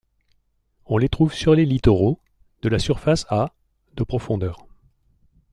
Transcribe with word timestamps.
On 0.87 0.97
les 0.97 1.09
trouve 1.09 1.31
sur 1.31 1.53
les 1.53 1.63
littoraux, 1.63 2.19
de 2.63 2.69
la 2.69 2.79
surface 2.79 3.27
à 3.29 3.53
de 3.93 4.03
profondeur. 4.03 4.65